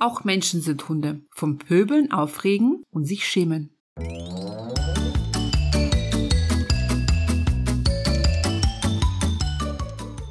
[0.00, 1.22] Auch Menschen sind Hunde.
[1.32, 3.76] Vom Pöbeln aufregen und sich schämen.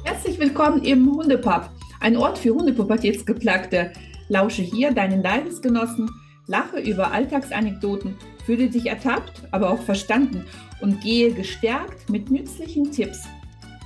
[0.04, 1.68] Herzlich willkommen im Hundepub,
[2.00, 3.92] ein Ort für Hundepubertätsgeplagte.
[4.30, 6.10] Lausche hier deinen Leidensgenossen,
[6.46, 8.16] lache über Alltagsanekdoten,
[8.46, 10.46] fühle dich ertappt, aber auch verstanden
[10.80, 13.24] und gehe gestärkt mit nützlichen Tipps,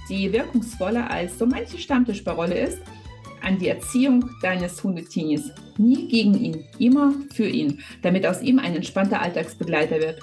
[0.08, 2.78] die wirkungsvoller als so manche Stammtischparole ist,
[3.42, 5.50] an die Erziehung deines Hundetinis.
[5.78, 10.20] Nie gegen ihn, immer für ihn, damit aus ihm ein entspannter Alltagsbegleiter wird.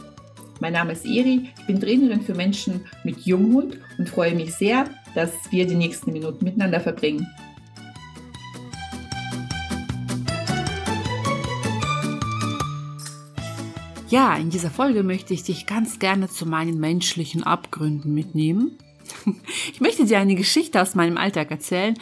[0.60, 4.86] Mein Name ist Eri, ich bin Trainerin für Menschen mit Junghund und freue mich sehr,
[5.16, 7.26] dass wir die nächsten Minuten miteinander verbringen.
[14.10, 18.78] Ja, in dieser Folge möchte ich dich ganz gerne zu meinen menschlichen Abgründen mitnehmen.
[19.72, 21.96] Ich möchte dir eine Geschichte aus meinem Alltag erzählen,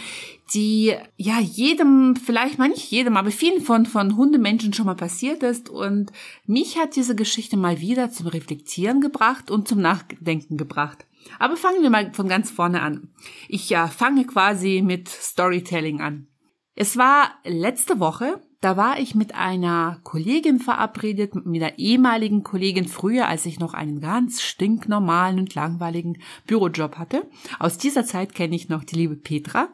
[0.53, 5.43] die ja jedem, vielleicht mal nicht jedem, aber vielen von, von Hundemenschen schon mal passiert
[5.43, 5.69] ist.
[5.69, 6.11] Und
[6.45, 11.05] mich hat diese Geschichte mal wieder zum Reflektieren gebracht und zum Nachdenken gebracht.
[11.39, 13.09] Aber fangen wir mal von ganz vorne an.
[13.49, 16.27] Ich ja, fange quasi mit Storytelling an.
[16.75, 22.87] Es war letzte Woche, da war ich mit einer Kollegin verabredet, mit einer ehemaligen Kollegin
[22.87, 27.29] früher, als ich noch einen ganz stinknormalen und langweiligen Bürojob hatte.
[27.59, 29.69] Aus dieser Zeit kenne ich noch die liebe Petra.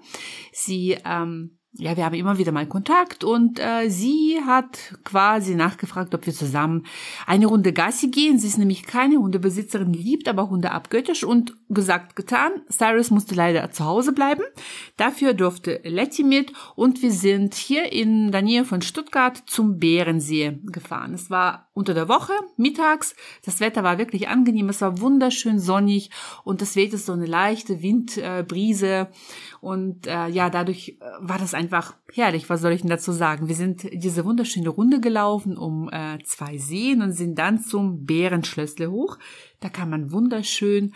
[0.52, 6.14] Sie ähm, ja, wir haben immer wieder mal Kontakt und äh, sie hat quasi nachgefragt,
[6.14, 6.86] ob wir zusammen
[7.26, 8.38] eine Runde Gassi gehen.
[8.38, 12.52] Sie ist nämlich keine Hundebesitzerin, liebt aber Hunde abgöttisch und gesagt, getan.
[12.70, 14.44] Cyrus musste leider zu Hause bleiben.
[14.98, 20.60] Dafür durfte Letty mit und wir sind hier in der Nähe von Stuttgart zum Bärensee
[20.66, 21.16] gefahren.
[21.16, 23.16] Es war unter der Woche, mittags.
[23.44, 24.70] Das Wetter war wirklich angenehm.
[24.70, 26.12] Es war wunderschön sonnig
[26.44, 29.10] und es wehte so eine leichte Windbrise.
[29.60, 32.50] und äh, ja, dadurch äh, war das einfach herrlich.
[32.50, 33.48] Was soll ich denn dazu sagen?
[33.48, 38.92] Wir sind diese wunderschöne Runde gelaufen um äh, zwei Seen und sind dann zum Bärenschlössle
[38.92, 39.18] hoch.
[39.62, 40.94] Da kann man wunderschön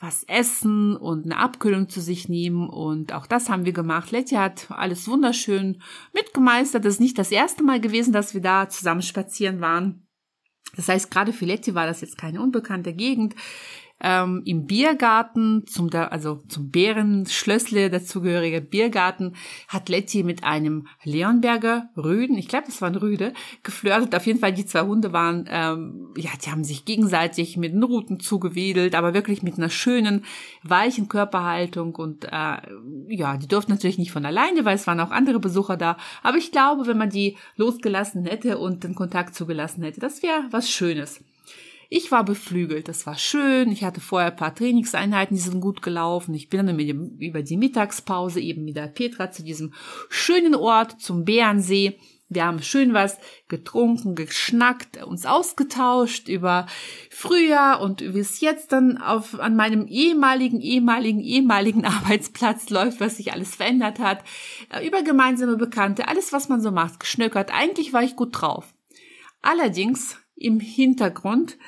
[0.00, 2.68] was essen und eine Abkühlung zu sich nehmen.
[2.68, 4.10] Und auch das haben wir gemacht.
[4.10, 5.80] Letty hat alles wunderschön
[6.12, 6.84] mitgemeistert.
[6.84, 10.06] Das ist nicht das erste Mal gewesen, dass wir da zusammen spazieren waren.
[10.76, 13.34] Das heißt, gerade für Letty war das jetzt keine unbekannte Gegend
[14.02, 19.34] ähm, im Biergarten, zum also zum Bärenschlössle dazugehörige Biergarten,
[19.68, 23.32] hat Letty mit einem Leonberger Rüden, ich glaube, das waren Rüde,
[23.62, 24.14] geflirtet.
[24.14, 27.82] Auf jeden Fall, die zwei Hunde waren, ähm, ja, die haben sich gegenseitig mit den
[27.82, 30.24] Ruten zugewedelt, aber wirklich mit einer schönen,
[30.62, 32.56] weichen Körperhaltung und äh,
[33.08, 35.96] ja, die durften natürlich nicht von alleine, weil es waren auch andere Besucher da.
[36.22, 40.44] Aber ich glaube, wenn man die losgelassen hätte und den Kontakt zugelassen hätte, das wäre
[40.50, 41.20] was Schönes.
[41.94, 43.70] Ich war beflügelt, das war schön.
[43.70, 46.32] Ich hatte vorher ein paar Trainingseinheiten, die sind gut gelaufen.
[46.32, 49.74] Ich bin dann über die Mittagspause eben mit der Petra zu diesem
[50.08, 51.98] schönen Ort, zum Bärensee.
[52.30, 56.66] Wir haben schön was getrunken, geschnackt, uns ausgetauscht über
[57.10, 63.18] Frühjahr und wie es jetzt dann auf, an meinem ehemaligen, ehemaligen, ehemaligen Arbeitsplatz läuft, was
[63.18, 64.24] sich alles verändert hat,
[64.70, 67.50] äh, über gemeinsame Bekannte, alles, was man so macht, geschnöckert.
[67.52, 68.72] Eigentlich war ich gut drauf.
[69.42, 71.58] Allerdings im Hintergrund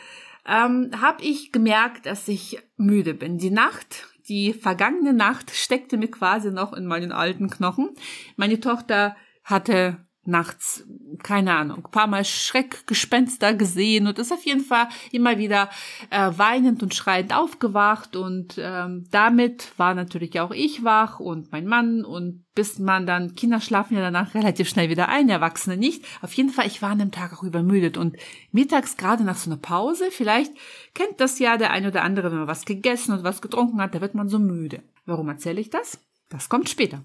[0.46, 3.38] ähm, habe ich gemerkt, dass ich müde bin.
[3.38, 7.90] Die Nacht, die vergangene Nacht steckte mir quasi noch in meinen alten Knochen.
[8.36, 10.86] Meine Tochter hatte nachts,
[11.22, 15.70] keine Ahnung, paar Mal Schreckgespenster gesehen und ist auf jeden Fall immer wieder
[16.10, 21.66] äh, weinend und schreiend aufgewacht und ähm, damit war natürlich auch ich wach und mein
[21.66, 26.04] Mann und bis man dann, Kinder schlafen ja danach relativ schnell wieder ein, Erwachsene nicht.
[26.22, 28.16] Auf jeden Fall, ich war an dem Tag auch übermüdet und
[28.52, 30.52] mittags gerade nach so einer Pause, vielleicht
[30.94, 33.94] kennt das ja der eine oder andere, wenn man was gegessen und was getrunken hat,
[33.94, 34.82] da wird man so müde.
[35.04, 35.98] Warum erzähle ich das?
[36.28, 37.04] Das kommt später.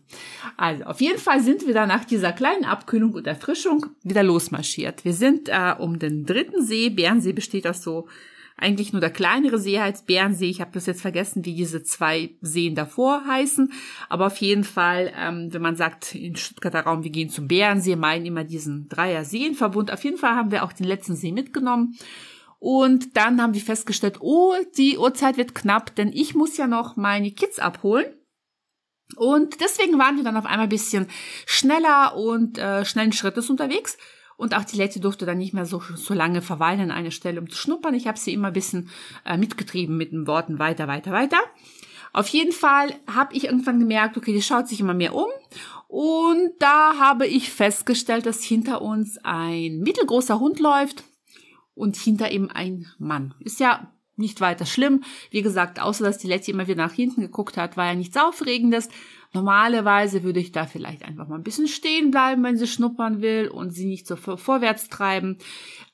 [0.58, 5.06] Also, auf jeden Fall sind wir dann nach dieser kleinen Abkühlung und Erfrischung wieder losmarschiert.
[5.06, 6.90] Wir sind äh, um den dritten See.
[6.90, 8.08] Bärensee besteht aus so
[8.62, 10.50] eigentlich nur der kleinere See heißt Bärensee.
[10.50, 13.72] Ich habe das jetzt vergessen, wie diese zwei Seen davor heißen.
[14.10, 17.96] Aber auf jeden Fall, ähm, wenn man sagt, in Stuttgarter Raum, wir gehen zum Bärensee,
[17.96, 19.92] meinen immer diesen Dreier Seenverbund.
[19.92, 21.96] Auf jeden Fall haben wir auch den letzten See mitgenommen.
[22.60, 26.98] Und dann haben wir festgestellt, oh, die Uhrzeit wird knapp, denn ich muss ja noch
[26.98, 28.08] meine Kids abholen.
[29.16, 31.08] Und deswegen waren wir dann auf einmal ein bisschen
[31.46, 33.98] schneller und äh, schnellen Schrittes unterwegs.
[34.38, 37.42] Und auch die Letty durfte dann nicht mehr so, so lange verweilen an einer Stelle,
[37.42, 37.94] um zu schnuppern.
[37.94, 38.90] Ich habe sie immer ein bisschen
[39.26, 41.40] äh, mitgetrieben mit den Worten weiter, weiter, weiter.
[42.14, 45.28] Auf jeden Fall habe ich irgendwann gemerkt, okay, die schaut sich immer mehr um.
[45.88, 51.04] Und da habe ich festgestellt, dass hinter uns ein mittelgroßer Hund läuft
[51.74, 53.34] und hinter ihm ein Mann.
[53.40, 55.04] Ist ja nicht weiter schlimm.
[55.32, 58.18] Wie gesagt, außer dass die Letty immer wieder nach hinten geguckt hat, war ja nichts
[58.18, 58.90] Aufregendes.
[59.34, 63.48] Normalerweise würde ich da vielleicht einfach mal ein bisschen stehen bleiben, wenn sie schnuppern will
[63.48, 65.38] und sie nicht so vorwärts treiben.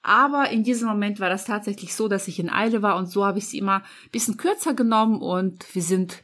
[0.01, 3.25] Aber in diesem Moment war das tatsächlich so, dass ich in Eile war und so
[3.25, 6.23] habe ich sie immer ein bisschen kürzer genommen und wir sind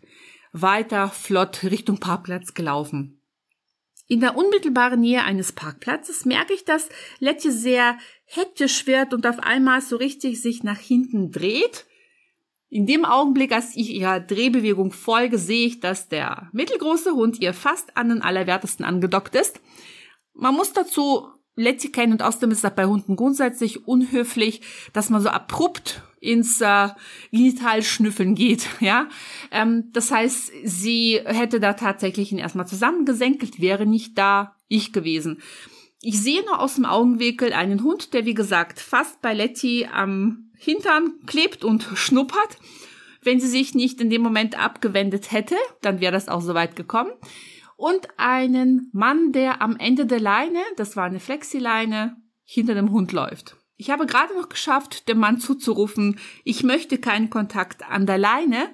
[0.54, 3.22] weiter flott Richtung Parkplatz gelaufen.
[4.08, 6.90] In der unmittelbaren Nähe eines Parkplatzes merke ich, dass
[7.20, 11.86] Letje sehr hektisch wird und auf einmal so richtig sich nach hinten dreht.
[12.72, 17.54] In dem Augenblick, als ich ihrer Drehbewegung folge, sehe ich, dass der mittelgroße Hund ihr
[17.54, 19.60] fast an den Allerwertesten angedockt ist.
[20.34, 21.28] Man muss dazu
[21.92, 24.62] kennen und außerdem ist das bei Hunden grundsätzlich unhöflich,
[24.94, 26.88] dass man so abrupt ins äh,
[27.32, 29.10] Genitalschnüffeln geht, ja.
[29.52, 35.42] Ähm, das heißt, sie hätte da tatsächlich ihn erstmal zusammengesenkelt, wäre nicht da ich gewesen.
[36.02, 40.51] Ich sehe nur aus dem Augenwinkel einen Hund, der wie gesagt fast bei Letty am
[40.64, 42.58] Hintern klebt und schnuppert.
[43.24, 46.76] Wenn sie sich nicht in dem Moment abgewendet hätte, dann wäre das auch so weit
[46.76, 47.12] gekommen
[47.82, 53.12] und einen Mann, der am Ende der Leine, das war eine Flexileine, hinter dem Hund
[53.12, 53.58] läuft.
[53.76, 58.70] Ich habe gerade noch geschafft, dem Mann zuzurufen, ich möchte keinen Kontakt an der Leine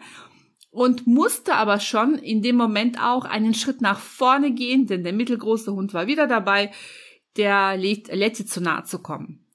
[0.71, 5.13] und musste aber schon in dem Moment auch einen Schritt nach vorne gehen, denn der
[5.13, 6.73] mittelgroße Hund war wieder dabei,
[7.37, 9.47] der Letty zu nahe zu kommen.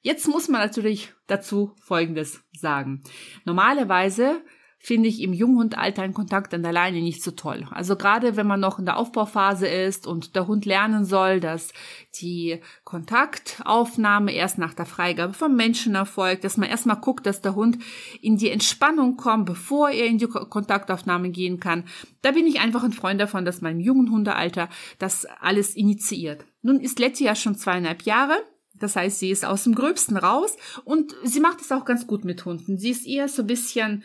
[0.00, 3.02] Jetzt muss man natürlich dazu Folgendes sagen.
[3.44, 4.42] Normalerweise
[4.86, 7.66] finde ich im Junghundalter einen Kontakt an der Leine nicht so toll.
[7.72, 11.72] Also gerade wenn man noch in der Aufbauphase ist und der Hund lernen soll, dass
[12.20, 17.56] die Kontaktaufnahme erst nach der Freigabe vom Menschen erfolgt, dass man erstmal guckt, dass der
[17.56, 17.78] Hund
[18.20, 21.82] in die Entspannung kommt, bevor er in die Kontaktaufnahme gehen kann.
[22.22, 24.68] Da bin ich einfach ein Freund davon, dass man im jungen Hundealter
[25.00, 26.44] das alles initiiert.
[26.62, 28.36] Nun ist Letty ja schon zweieinhalb Jahre.
[28.78, 32.24] Das heißt, sie ist aus dem Gröbsten raus und sie macht es auch ganz gut
[32.24, 32.78] mit Hunden.
[32.78, 34.04] Sie ist eher so ein bisschen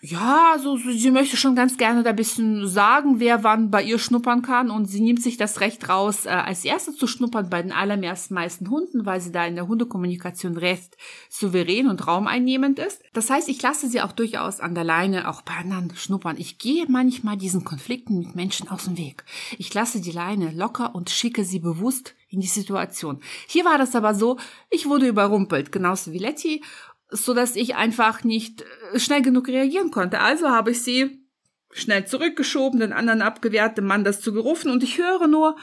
[0.00, 3.82] ja, so, so, sie möchte schon ganz gerne da ein bisschen sagen, wer wann bei
[3.82, 7.50] ihr schnuppern kann und sie nimmt sich das Recht raus, äh, als Erste zu schnuppern
[7.50, 10.96] bei den allermeisten Hunden, weil sie da in der Hundekommunikation recht
[11.28, 13.02] souverän und raumeinnehmend ist.
[13.12, 16.36] Das heißt, ich lasse sie auch durchaus an der Leine auch bei anderen schnuppern.
[16.38, 19.24] Ich gehe manchmal diesen Konflikten mit Menschen aus dem Weg.
[19.58, 23.20] Ich lasse die Leine locker und schicke sie bewusst in die Situation.
[23.46, 24.38] Hier war das aber so,
[24.70, 26.62] ich wurde überrumpelt, genauso wie Letty
[27.10, 30.20] so dass ich einfach nicht äh, schnell genug reagieren konnte.
[30.20, 31.22] Also habe ich sie
[31.70, 35.56] schnell zurückgeschoben, den anderen abgewehrt, dem Mann das zugerufen und ich höre nur,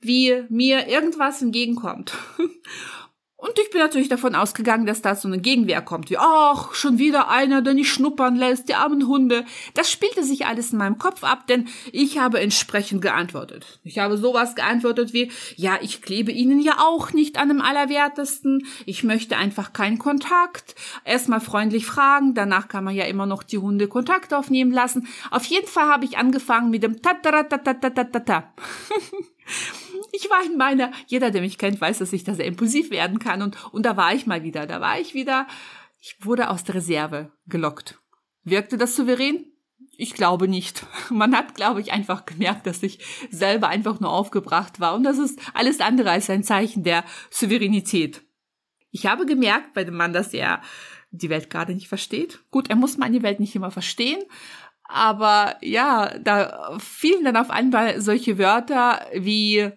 [0.00, 2.12] wie mir irgendwas entgegenkommt.
[3.38, 6.98] Und ich bin natürlich davon ausgegangen, dass da so eine Gegenwehr kommt, wie, ach, schon
[6.98, 9.44] wieder einer, der nicht schnuppern lässt, die armen Hunde.
[9.74, 13.78] Das spielte sich alles in meinem Kopf ab, denn ich habe entsprechend geantwortet.
[13.84, 18.66] Ich habe sowas geantwortet wie, ja, ich klebe Ihnen ja auch nicht an dem Allerwertesten.
[18.86, 20.74] Ich möchte einfach keinen Kontakt.
[21.04, 25.08] Erstmal freundlich fragen, danach kann man ja immer noch die Hunde Kontakt aufnehmen lassen.
[25.30, 28.54] Auf jeden Fall habe ich angefangen mit dem ta-ta-ta-ta-ta-ta-ta.
[30.12, 33.18] ich war in meiner, jeder, der mich kennt, weiß, dass ich da sehr impulsiv werden
[33.18, 35.46] kann und, und da war ich mal wieder, da war ich wieder,
[36.00, 37.98] ich wurde aus der Reserve gelockt.
[38.44, 39.44] Wirkte das souverän?
[39.96, 40.86] Ich glaube nicht.
[41.10, 42.98] Man hat, glaube ich, einfach gemerkt, dass ich
[43.30, 48.22] selber einfach nur aufgebracht war und das ist alles andere als ein Zeichen der Souveränität.
[48.90, 50.62] Ich habe gemerkt bei dem Mann, dass er
[51.10, 52.40] die Welt gerade nicht versteht.
[52.50, 54.22] Gut, er muss meine Welt nicht immer verstehen,
[54.88, 59.72] aber ja, da fielen dann auf einmal solche Wörter wie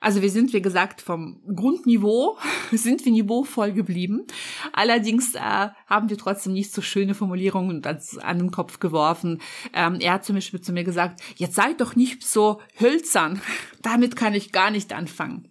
[0.00, 2.38] also wir sind, wie gesagt, vom Grundniveau
[2.72, 4.26] sind wir niveauvoll geblieben.
[4.72, 9.42] Allerdings äh, haben wir trotzdem nicht so schöne Formulierungen an den Kopf geworfen.
[9.74, 13.42] Ähm, er hat zum Beispiel zu mir gesagt, jetzt seid doch nicht so hölzern.
[13.82, 15.48] Damit kann ich gar nicht anfangen.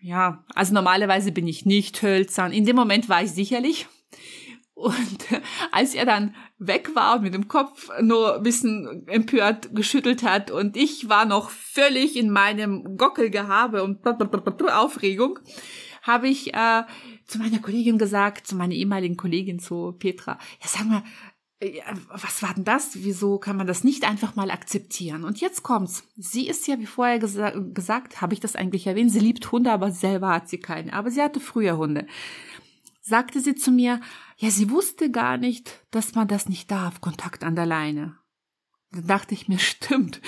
[0.00, 2.50] Ja, also normalerweise bin ich nicht hölzern.
[2.50, 3.86] In dem Moment war ich sicherlich.
[4.82, 5.28] Und
[5.70, 10.50] als er dann weg war und mit dem Kopf nur ein bisschen empört geschüttelt hat
[10.50, 15.38] und ich war noch völlig in meinem Gockelgehabe und Aufregung,
[16.02, 16.82] habe ich äh,
[17.26, 21.04] zu meiner Kollegin gesagt, zu meiner ehemaligen Kollegin, zu Petra, ja sag mal,
[21.60, 22.90] äh, was war denn das?
[22.94, 25.22] Wieso kann man das nicht einfach mal akzeptieren?
[25.22, 26.02] Und jetzt kommt's.
[26.16, 29.70] Sie ist ja, wie vorher gesa gesagt, habe ich das eigentlich erwähnt, sie liebt Hunde,
[29.70, 30.92] aber selber hat sie keine.
[30.92, 32.06] Aber sie hatte früher Hunde.
[33.04, 34.00] Sagte sie zu mir,
[34.36, 38.16] ja, sie wusste gar nicht, dass man das nicht darf, Kontakt an der Leine.
[38.92, 40.20] Da dachte ich mir, stimmt.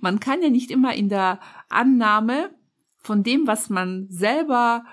[0.00, 2.54] Man kann ja nicht immer in der Annahme
[2.98, 4.84] von dem, was man selber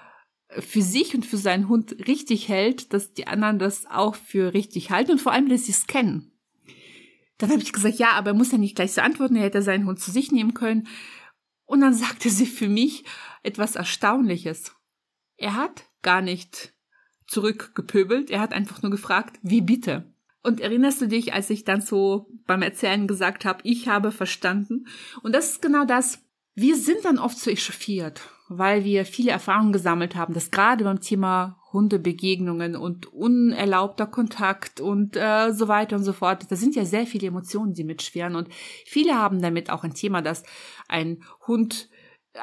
[0.50, 4.92] für sich und für seinen Hund richtig hält, dass die anderen das auch für richtig
[4.92, 6.32] halten und vor allem, dass sie es kennen.
[7.38, 9.62] Dann habe ich gesagt, ja, aber er muss ja nicht gleich so antworten, er hätte
[9.62, 10.88] seinen Hund zu sich nehmen können.
[11.66, 13.04] Und dann sagte sie für mich
[13.44, 14.74] etwas Erstaunliches.
[15.36, 16.74] Er hat gar nicht
[17.28, 18.30] zurückgepöbelt.
[18.30, 20.06] Er hat einfach nur gefragt, wie bitte?
[20.44, 24.88] Und erinnerst du dich, als ich dann so beim Erzählen gesagt habe, ich habe verstanden?
[25.22, 26.20] Und das ist genau das.
[26.56, 31.02] Wir sind dann oft so echauffiert, weil wir viele Erfahrungen gesammelt haben, dass gerade beim
[31.02, 36.86] Thema Hundebegegnungen und unerlaubter Kontakt und äh, so weiter und so fort, da sind ja
[36.86, 38.48] sehr viele Emotionen, die mitschweren und
[38.86, 40.44] viele haben damit auch ein Thema, dass
[40.88, 41.90] ein Hund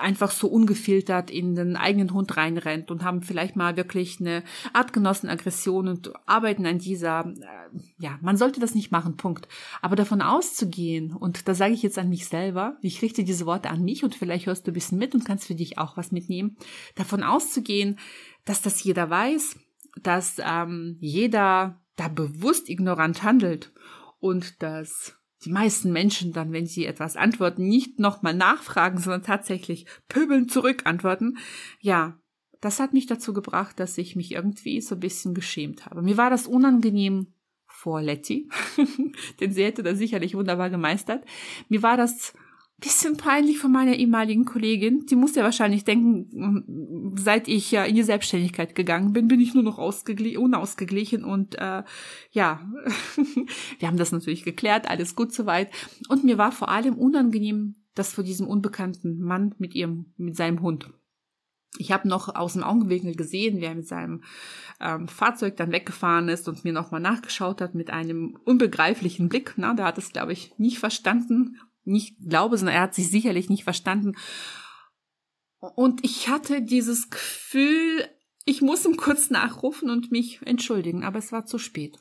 [0.00, 5.88] einfach so ungefiltert in den eigenen Hund reinrennt und haben vielleicht mal wirklich eine Artgenossenaggression
[5.88, 9.48] und arbeiten an dieser, äh, ja, man sollte das nicht machen, Punkt.
[9.82, 13.70] Aber davon auszugehen, und da sage ich jetzt an mich selber, ich richte diese Worte
[13.70, 16.12] an mich und vielleicht hörst du ein bisschen mit und kannst für dich auch was
[16.12, 16.56] mitnehmen,
[16.94, 17.98] davon auszugehen,
[18.44, 19.56] dass das jeder weiß,
[20.02, 23.72] dass ähm, jeder da bewusst ignorant handelt
[24.20, 29.86] und dass die meisten Menschen dann, wenn sie etwas antworten, nicht nochmal nachfragen, sondern tatsächlich
[30.08, 31.38] pöbeln zurück antworten.
[31.80, 32.18] Ja,
[32.60, 36.02] das hat mich dazu gebracht, dass ich mich irgendwie so ein bisschen geschämt habe.
[36.02, 37.34] Mir war das unangenehm
[37.66, 38.48] vor Letty,
[39.40, 41.24] denn sie hätte das sicherlich wunderbar gemeistert.
[41.68, 42.32] Mir war das
[42.84, 45.06] bisschen peinlich von meiner ehemaligen Kollegin.
[45.06, 49.54] Die muss ja wahrscheinlich denken, seit ich ja in die Selbstständigkeit gegangen bin, bin ich
[49.54, 51.82] nur noch unausgeglichen und äh,
[52.30, 52.60] ja,
[53.78, 55.70] wir haben das natürlich geklärt, alles gut soweit.
[56.08, 60.60] Und mir war vor allem unangenehm, das vor diesem unbekannten Mann mit ihrem, mit seinem
[60.60, 60.90] Hund.
[61.78, 64.22] Ich habe noch aus dem Augenwinkel gesehen, wie er mit seinem
[64.80, 69.54] ähm, Fahrzeug dann weggefahren ist und mir nochmal nachgeschaut hat mit einem unbegreiflichen Blick.
[69.56, 73.48] Na, der hat es, glaube ich, nicht verstanden nicht glaube, sondern er hat sich sicherlich
[73.48, 74.14] nicht verstanden.
[75.58, 78.08] Und ich hatte dieses Gefühl,
[78.44, 81.98] ich muss ihm kurz nachrufen und mich entschuldigen, aber es war zu spät.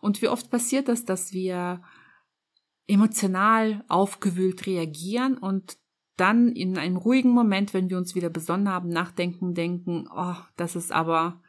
[0.00, 1.82] Und wie oft passiert das, dass wir
[2.86, 5.78] emotional aufgewühlt reagieren und
[6.16, 10.76] dann in einem ruhigen Moment, wenn wir uns wieder besonnen haben, nachdenken, denken, oh, das
[10.76, 11.42] ist aber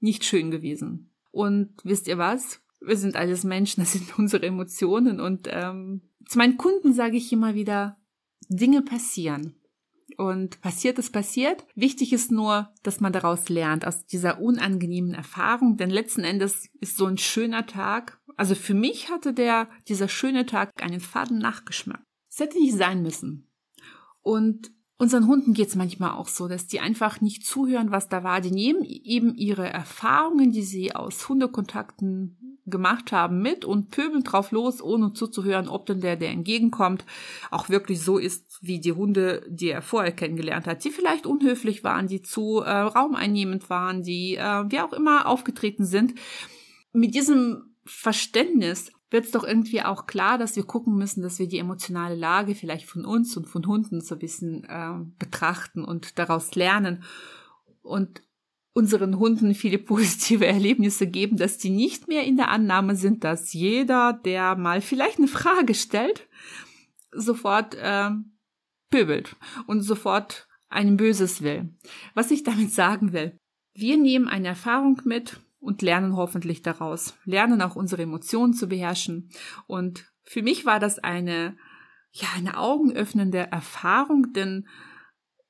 [0.00, 1.12] nicht schön gewesen.
[1.30, 2.60] Und wisst ihr was?
[2.80, 7.32] Wir sind alles Menschen, das sind unsere Emotionen und ähm, zu meinen Kunden sage ich
[7.32, 7.98] immer wieder,
[8.48, 9.54] Dinge passieren.
[10.16, 11.64] Und passiert ist passiert.
[11.74, 15.76] Wichtig ist nur, dass man daraus lernt, aus dieser unangenehmen Erfahrung.
[15.76, 18.20] Denn letzten Endes ist so ein schöner Tag.
[18.36, 22.02] Also für mich hatte der, dieser schöne Tag einen faden Nachgeschmack.
[22.30, 23.50] Es hätte nicht sein müssen.
[24.20, 28.22] Und unseren Hunden geht es manchmal auch so, dass die einfach nicht zuhören, was da
[28.22, 28.40] war.
[28.40, 34.50] Die nehmen eben ihre Erfahrungen, die sie aus Hundekontakten gemacht haben mit und pöbeln drauf
[34.50, 37.04] los, ohne zuzuhören, ob denn der, der entgegenkommt,
[37.50, 41.84] auch wirklich so ist, wie die Hunde, die er vorher kennengelernt hat, die vielleicht unhöflich
[41.84, 46.14] waren, die zu äh, raumeinnehmend waren, die äh, wie auch immer aufgetreten sind.
[46.92, 51.46] Mit diesem Verständnis wird es doch irgendwie auch klar, dass wir gucken müssen, dass wir
[51.46, 56.18] die emotionale Lage vielleicht von uns und von Hunden so ein bisschen äh, betrachten und
[56.18, 57.04] daraus lernen.
[57.80, 58.22] Und
[58.72, 63.52] unseren Hunden viele positive Erlebnisse geben, dass die nicht mehr in der Annahme sind, dass
[63.52, 66.28] jeder, der mal vielleicht eine Frage stellt,
[67.12, 68.10] sofort äh,
[68.90, 69.36] pöbelt
[69.68, 71.72] und sofort ein Böses will.
[72.14, 73.38] Was ich damit sagen will,
[73.74, 79.30] wir nehmen eine Erfahrung mit und lernen hoffentlich daraus, lernen auch unsere Emotionen zu beherrschen.
[79.66, 81.56] Und für mich war das eine,
[82.12, 84.68] ja, eine augenöffnende Erfahrung, denn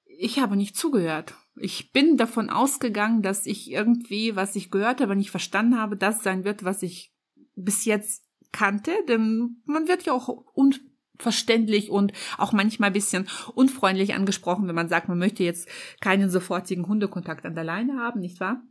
[0.06, 1.34] ich habe nicht zugehört.
[1.56, 6.22] Ich bin davon ausgegangen, dass ich irgendwie, was ich gehört habe, nicht verstanden habe, das
[6.22, 7.12] sein wird, was ich
[7.56, 14.14] bis jetzt kannte, denn man wird ja auch unverständlich und auch manchmal ein bisschen unfreundlich
[14.14, 15.68] angesprochen, wenn man sagt, man möchte jetzt
[16.00, 18.62] keinen sofortigen Hundekontakt an der Leine haben, nicht wahr?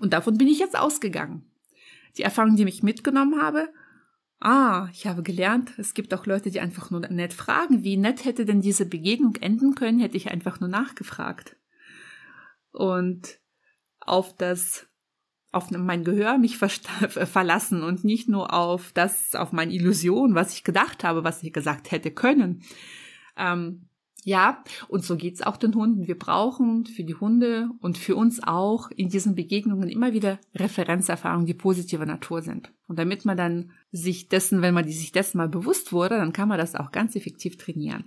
[0.00, 1.50] Und davon bin ich jetzt ausgegangen.
[2.16, 3.68] Die Erfahrung, die ich mitgenommen habe,
[4.40, 7.82] Ah, ich habe gelernt, es gibt auch Leute, die einfach nur nett fragen.
[7.82, 11.56] Wie nett hätte denn diese Begegnung enden können, hätte ich einfach nur nachgefragt.
[12.70, 13.40] Und
[13.98, 14.86] auf das,
[15.50, 20.62] auf mein Gehör mich verlassen und nicht nur auf das, auf meine Illusion, was ich
[20.62, 22.62] gedacht habe, was ich gesagt hätte können.
[23.36, 23.87] Ähm,
[24.24, 26.06] ja, und so geht's auch den Hunden.
[26.06, 31.46] Wir brauchen für die Hunde und für uns auch in diesen Begegnungen immer wieder Referenzerfahrungen,
[31.46, 32.72] die positiver Natur sind.
[32.88, 36.48] Und damit man dann sich dessen, wenn man sich dessen mal bewusst wurde, dann kann
[36.48, 38.04] man das auch ganz effektiv trainieren.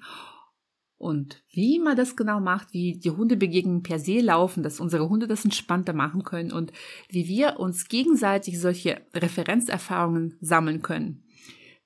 [0.97, 5.27] Und wie man das genau macht, wie die Hundebegegnungen per se laufen, dass unsere Hunde
[5.27, 6.71] das entspannter machen können und
[7.09, 11.23] wie wir uns gegenseitig solche Referenzerfahrungen sammeln können.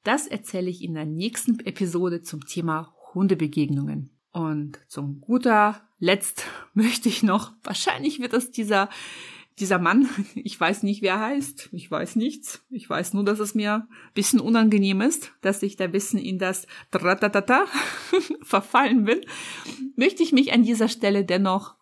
[0.04, 4.15] Das erzähle ich in der nächsten Episode zum Thema Hundebegegnungen.
[4.36, 8.90] Und zum guter Letzt möchte ich noch, wahrscheinlich wird es dieser,
[9.60, 13.40] dieser Mann, ich weiß nicht, wer er heißt, ich weiß nichts, ich weiß nur, dass
[13.40, 17.64] es mir ein bisschen unangenehm ist, dass ich da ein bisschen in das Dratatata
[18.42, 19.22] verfallen bin,
[19.96, 21.76] möchte ich mich an dieser Stelle dennoch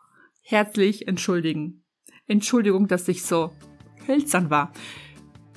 [0.43, 1.83] herzlich entschuldigen.
[2.27, 3.51] Entschuldigung, dass ich so
[4.05, 4.71] hölzern war.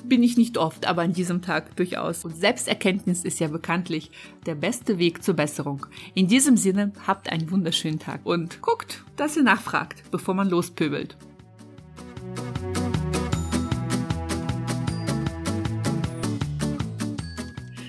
[0.08, 2.24] Bin ich nicht oft, aber an diesem Tag durchaus.
[2.24, 4.10] Und Selbsterkenntnis ist ja bekanntlich
[4.46, 5.86] der beste Weg zur Besserung.
[6.14, 11.16] In diesem Sinne, habt einen wunderschönen Tag und guckt, dass ihr nachfragt, bevor man lospöbelt.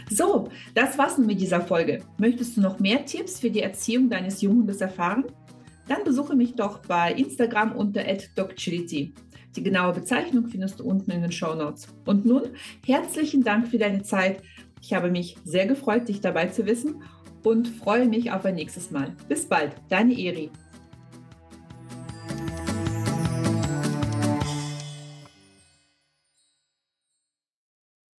[0.09, 2.03] So, das war's mit dieser Folge.
[2.17, 5.25] Möchtest du noch mehr Tipps für die Erziehung deines Junghundes erfahren?
[5.87, 8.03] Dann besuche mich doch bei Instagram unter
[8.35, 9.13] @docchility.
[9.55, 11.87] Die genaue Bezeichnung findest du unten in den Show Notes.
[12.05, 12.43] Und nun
[12.85, 14.41] herzlichen Dank für deine Zeit.
[14.81, 17.01] Ich habe mich sehr gefreut, dich dabei zu wissen
[17.43, 19.15] und freue mich auf ein nächstes Mal.
[19.27, 20.51] Bis bald, deine Eri.